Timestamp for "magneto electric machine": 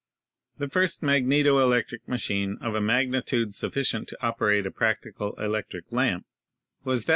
1.03-2.57